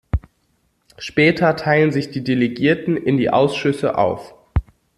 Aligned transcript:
Später 0.97 1.55
teilen 1.55 1.91
sich 1.91 2.09
die 2.09 2.23
Delegierten 2.23 2.97
in 2.97 3.17
die 3.17 3.29
Ausschüsse 3.29 3.99
auf. 3.99 4.33